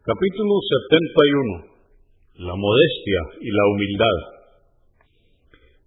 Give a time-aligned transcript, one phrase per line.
[0.00, 2.48] Capítulo 71.
[2.48, 4.16] La modestia y la humildad.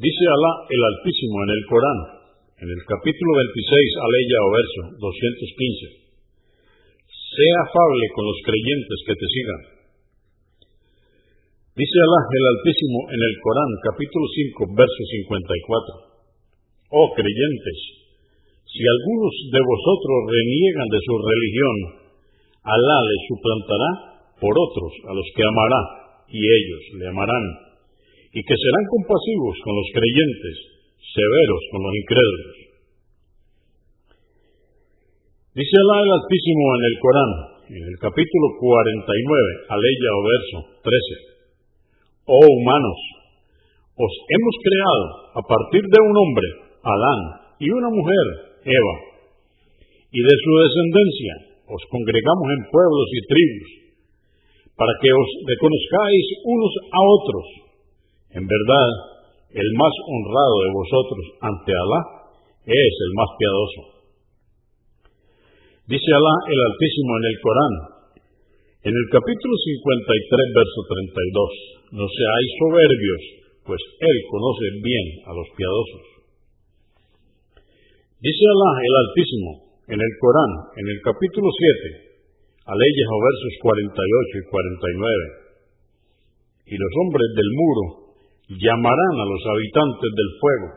[0.00, 2.00] Dice Alá el Altísimo en el Corán,
[2.56, 3.68] en el capítulo 26,
[4.00, 6.08] aleya o verso 215.
[7.04, 9.62] Sea afable con los creyentes que te sigan.
[11.76, 16.96] Dice Alá el Altísimo en el Corán, capítulo 5, verso 54.
[16.96, 17.78] Oh creyentes,
[18.72, 22.07] si algunos de vosotros reniegan de su religión,
[22.68, 23.90] Alá les suplantará
[24.36, 25.80] por otros a los que amará,
[26.28, 27.44] y ellos le amarán,
[28.28, 30.56] y que serán compasivos con los creyentes,
[31.00, 32.56] severos con los incrédulos.
[35.56, 37.32] Dice Alá el Altísimo en el Corán,
[37.72, 41.40] en el capítulo 49, aleya o verso 13.
[42.28, 43.00] Oh humanos,
[43.96, 45.04] os hemos creado
[45.40, 46.48] a partir de un hombre,
[46.84, 47.20] Adán,
[47.64, 48.26] y una mujer,
[48.60, 48.94] Eva,
[50.12, 53.70] y de su descendencia os congregamos en pueblos y tribus,
[54.72, 57.46] para que os reconozcáis unos a otros.
[58.40, 58.90] En verdad,
[59.52, 62.00] el más honrado de vosotros ante Alá
[62.64, 63.80] es el más piadoso.
[65.92, 67.74] Dice Alá el Altísimo en el Corán,
[68.88, 73.22] en el capítulo 53, verso 32, no seáis soberbios,
[73.68, 76.04] pues Él conoce bien a los piadosos.
[78.24, 82.08] Dice Alá el Altísimo en el Corán, en el capítulo 7,
[82.68, 85.48] a leyes o versos 48 y 49.
[86.68, 87.84] Y los hombres del muro
[88.52, 90.68] llamarán a los habitantes del fuego,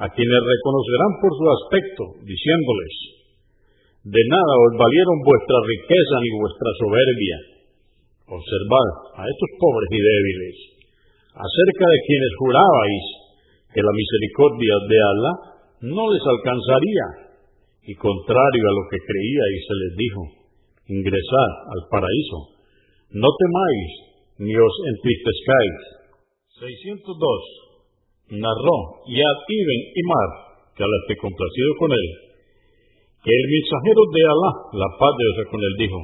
[0.00, 2.94] a quienes reconocerán por su aspecto, diciéndoles,
[4.08, 7.36] de nada os valieron vuestra riqueza ni vuestra soberbia.
[8.24, 8.88] Observad
[9.20, 10.56] a estos pobres y débiles,
[11.28, 13.04] acerca de quienes jurabais
[13.68, 15.32] que la misericordia de Alá
[15.92, 17.24] no les alcanzaría,
[17.86, 20.22] y contrario a lo que creíais se les dijo,
[20.88, 22.56] ingresad al paraíso,
[23.12, 23.92] no temáis
[24.40, 26.00] ni os entristezcáis.
[26.64, 28.40] 602.
[28.40, 30.30] Narró Yad Ibn Imar,
[30.72, 32.08] que Alá esté complacido con él,
[33.20, 36.00] que el mensajero de Alá, la paz de Dios con él, dijo,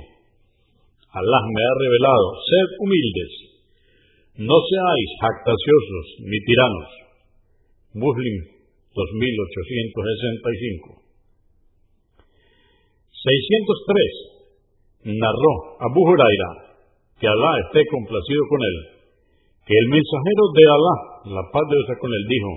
[1.17, 3.33] Alá me ha revelado, sed humildes,
[4.37, 6.89] no seáis jactaciosos ni tiranos.
[7.95, 8.45] Muslim
[8.95, 11.00] 2865.
[13.21, 15.13] 603.
[15.13, 16.51] Narró Abu Huraira,
[17.21, 18.77] que Alá esté complacido con él,
[19.65, 20.97] que el mensajero de Alá,
[21.37, 22.53] la paz de Dios con él, dijo,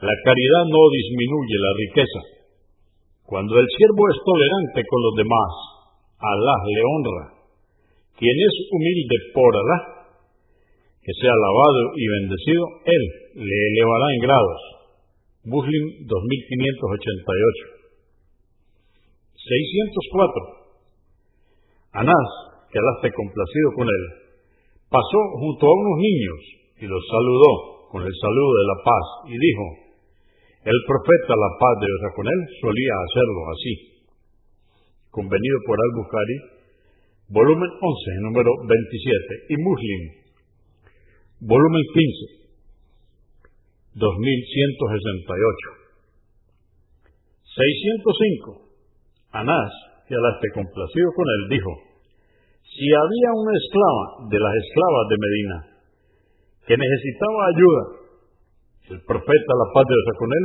[0.00, 2.20] la caridad no disminuye la riqueza.
[3.24, 5.50] Cuando el siervo es tolerante con los demás,
[6.24, 7.24] Alá le honra.
[8.16, 9.78] Quien es humilde por Alá,
[11.04, 13.04] que sea alabado y bendecido, Él
[13.44, 14.60] le elevará en grados.
[15.44, 17.73] Muslim 2588.
[19.44, 20.64] 604.
[22.00, 22.28] Anás,
[22.72, 24.04] que Alá esté complacido con él,
[24.88, 26.40] pasó junto a unos niños
[26.80, 29.66] y los saludó con el saludo de la paz y dijo,
[30.64, 33.74] el profeta, la paz de Dios con él, solía hacerlo así.
[35.12, 36.38] Convenido por Al-Bukhari,
[37.28, 40.24] volumen 11, número 27, y Muslim,
[41.46, 42.44] volumen 15,
[43.92, 45.84] 2168.
[47.54, 48.63] 605.
[49.34, 49.70] Anás,
[50.06, 51.72] que Alá esté complacido con él, dijo,
[52.62, 55.58] si había una esclava de las esclavas de Medina
[56.70, 57.82] que necesitaba ayuda,
[58.94, 60.44] el profeta, la paz de Dios con él,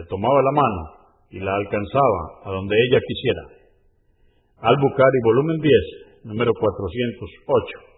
[0.00, 0.82] le tomaba la mano
[1.30, 3.44] y la alcanzaba a donde ella quisiera.
[4.64, 7.92] Al-Bukhari, volumen 10, número 408.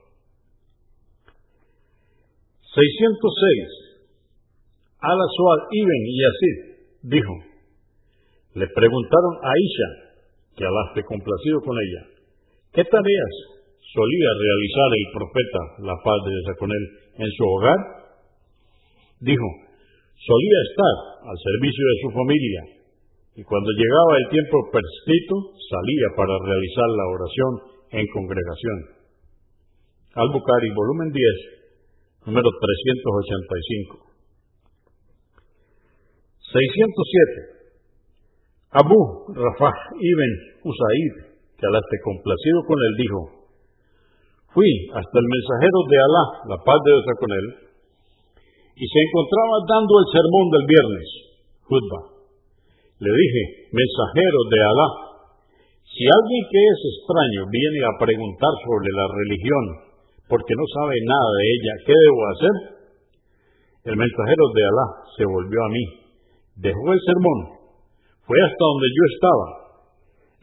[2.75, 3.95] 606.
[4.99, 6.59] Al-Aswad ibn Yazid
[7.03, 7.35] dijo,
[8.55, 10.05] le preguntaron a Isha,
[10.57, 12.03] que Alá esté complacido con ella,
[12.73, 13.35] ¿qué tareas
[13.81, 16.85] solía realizar el profeta, la paz de Dios con él,
[17.19, 17.81] en su hogar?
[19.21, 19.49] Dijo,
[20.15, 20.97] solía estar
[21.31, 22.63] al servicio de su familia
[23.35, 27.53] y cuando llegaba el tiempo prescrito salía para realizar la oración
[27.99, 28.79] en congregación.
[30.15, 34.07] Al-Bukhari, volumen 10, número 385.
[36.55, 37.54] 607.
[38.75, 38.99] Abu
[39.31, 40.31] Rafah ibn
[40.67, 41.15] Usaid,
[41.55, 43.21] que Alá esté complacido con él, dijo,
[44.51, 47.47] fui hasta el mensajero de Alá, la paz de Dios con él,
[48.75, 51.09] y se encontraba dando el sermón del viernes,
[51.71, 52.01] Judba.
[52.99, 54.89] Le dije, mensajero de Alá,
[55.87, 59.65] si alguien que es extraño viene a preguntar sobre la religión
[60.27, 62.55] porque no sabe nada de ella, ¿qué debo hacer?
[63.87, 65.85] El mensajero de Alá se volvió a mí,
[66.59, 67.64] dejó el sermón,
[68.25, 69.65] fue hasta donde yo estaba,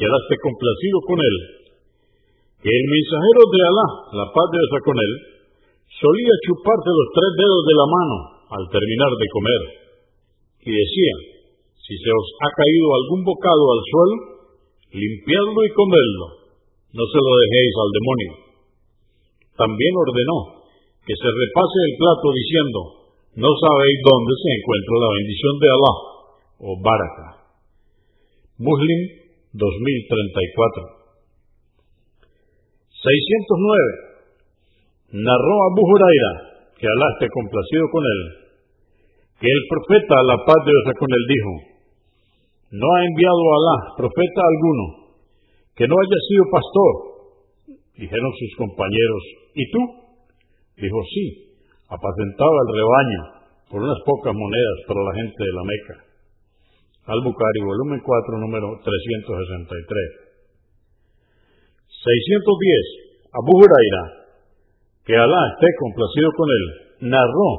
[0.00, 1.36] que Alá complacido con él,
[2.64, 5.12] que el mensajero de Alá, la paz de Dios con él,
[5.92, 9.86] solía chuparse los tres dedos de la mano al terminar de comer,
[10.66, 11.14] y decía,
[11.78, 14.16] si se os ha caído algún bocado al suelo,
[14.90, 16.26] limpiadlo y comerlo,
[16.90, 18.32] no se lo dejéis al demonio.
[19.54, 20.66] También ordenó
[21.06, 22.78] que se repase el plato diciendo,
[23.38, 25.94] no sabéis dónde se encuentra la bendición de Alá,
[26.56, 27.28] o Baraka.
[28.58, 29.00] Muslim
[29.52, 30.96] 2034
[33.06, 35.22] 609.
[35.22, 38.20] Narró Abu Huraira, que Alá esté complacido con él,
[39.40, 41.52] que el profeta, la paz de Dios con él, dijo,
[42.76, 45.06] no ha enviado Alá profeta alguno
[45.76, 46.92] que no haya sido pastor.
[47.96, 49.22] Dijeron sus compañeros,
[49.54, 49.80] ¿y tú?
[50.76, 51.56] Dijo, sí,
[51.88, 53.22] apacentaba el rebaño
[53.70, 55.96] por unas pocas monedas para la gente de la Meca.
[57.06, 60.26] Al-Bukhari, volumen 4, número 363.
[61.88, 63.30] 610.
[63.32, 64.25] Abu Huraira,
[65.06, 66.64] que Alá esté complacido con él,
[67.14, 67.50] narró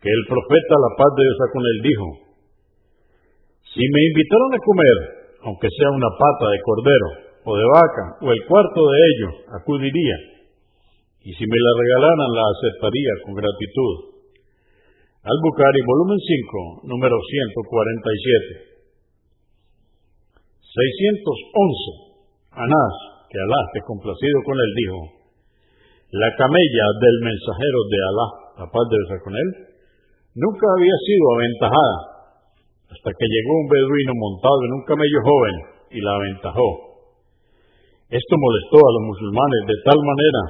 [0.00, 2.06] que el profeta, la paz de Dios con él, dijo,
[3.76, 4.98] si me invitaron a comer,
[5.44, 7.08] aunque sea una pata de cordero
[7.44, 9.28] o de vaca o el cuarto de ello,
[9.60, 10.32] acudiría
[11.22, 13.94] y si me la regalaran la aceptaría con gratitud.
[15.22, 18.74] Al-Bukhari, volumen 5, número 147.
[20.66, 22.58] 611.
[22.58, 22.94] Anás,
[23.30, 25.21] que Alá esté complacido con él, dijo,
[26.12, 28.28] la camella del mensajero de Alá,
[28.60, 29.48] la paz de Dios con él,
[30.36, 31.96] nunca había sido aventajada,
[32.92, 35.56] hasta que llegó un beduino montado en un camello joven
[35.88, 36.70] y la aventajó.
[38.12, 40.42] Esto molestó a los musulmanes de tal manera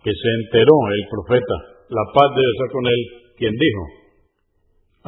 [0.00, 1.56] que se enteró el profeta,
[1.92, 3.00] la paz de Dios con él,
[3.36, 3.82] quien dijo,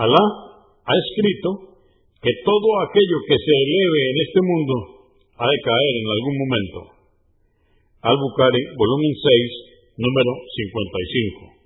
[0.05, 0.25] Alá
[0.85, 1.81] ha escrito
[2.21, 4.75] que todo aquello que se eleve en este mundo
[5.41, 6.79] ha de caer en algún momento.
[8.05, 11.64] Al-Bukhari, volumen 6, número 55.